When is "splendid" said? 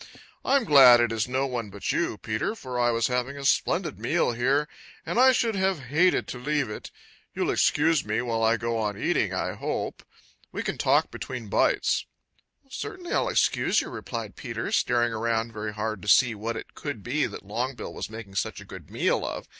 3.45-3.99